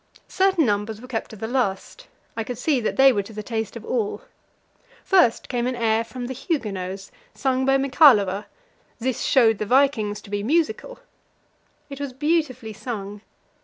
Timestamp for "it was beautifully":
11.87-12.73